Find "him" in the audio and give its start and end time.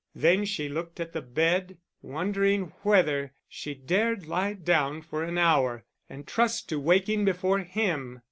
7.59-8.19